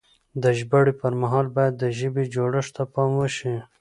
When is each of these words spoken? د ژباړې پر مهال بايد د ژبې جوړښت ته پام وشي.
د 0.41 0.43
ژباړې 0.57 0.93
پر 1.01 1.13
مهال 1.21 1.47
بايد 1.55 1.73
د 1.77 1.83
ژبې 1.99 2.23
جوړښت 2.33 2.71
ته 2.75 2.83
پام 2.93 3.11
وشي. 3.17 3.55